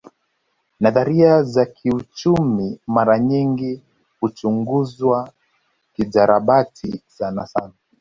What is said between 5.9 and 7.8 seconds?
kijarabati sanasana